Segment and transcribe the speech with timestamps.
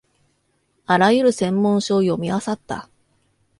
[0.87, 2.89] あらゆる専門書を読みあさった